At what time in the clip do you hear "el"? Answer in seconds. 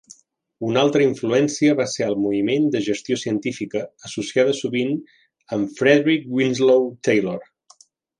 2.05-2.15